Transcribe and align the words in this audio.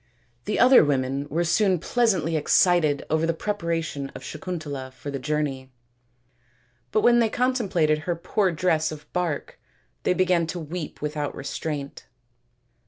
The 0.45 0.57
other 0.57 0.83
women 0.83 1.29
were 1.29 1.43
soon 1.43 1.77
pleasantly 1.77 2.35
excited 2.35 3.05
over 3.11 3.27
the 3.27 3.35
preparation 3.35 4.09
of 4.15 4.23
Sakuntala 4.23 4.89
for 4.91 5.11
the 5.11 5.19
journey, 5.19 5.69
but 6.91 7.01
when 7.01 7.19
they 7.19 7.29
contemplated 7.29 7.99
her 7.99 8.15
poor 8.15 8.51
dress 8.51 8.91
of 8.91 9.05
bark 9.13 9.59
they 10.01 10.15
began 10.15 10.47
to 10.47 10.59
weep 10.59 11.03
without 11.03 11.35
restraint. 11.35 12.07